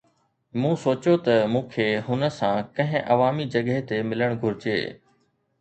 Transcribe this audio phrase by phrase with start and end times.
[0.59, 4.79] مون سوچيو ته مون کي هن سان ڪنهن عوامي جڳهه تي ملڻ گهرجي.